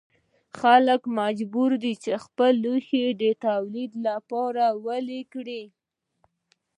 [0.59, 5.63] خلک مجبور وو خپل لوښي د تولید لپاره ویلې کړي.